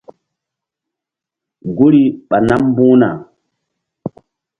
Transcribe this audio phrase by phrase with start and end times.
[1.75, 3.09] Guri ɓa nam mbu̧h na.